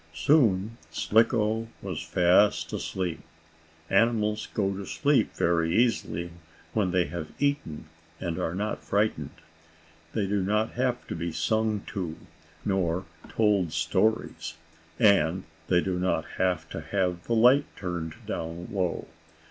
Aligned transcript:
Soon 0.15 0.77
Slicko 0.89 1.67
was 1.83 2.01
fast 2.01 2.73
asleep. 2.73 3.19
Animals 3.87 4.47
go 4.51 4.75
to 4.75 4.83
sleep 4.83 5.33
very 5.35 5.75
easily 5.75 6.31
when 6.73 6.89
they 6.89 7.05
have 7.05 7.27
eaten, 7.37 7.85
and 8.19 8.39
are 8.39 8.55
not 8.55 8.83
frightened. 8.83 9.29
They 10.15 10.25
do 10.25 10.41
not 10.41 10.71
have 10.71 11.05
to 11.05 11.13
be 11.15 11.31
sung 11.31 11.81
to, 11.93 12.17
nor 12.65 13.05
told 13.29 13.73
stories, 13.73 14.55
and 14.97 15.43
they 15.67 15.81
do 15.81 15.99
not 15.99 16.25
have 16.39 16.67
to 16.69 16.81
have 16.81 17.23
the 17.27 17.35
light 17.35 17.65
turned 17.75 18.15
down 18.25 18.69
low. 18.71 19.05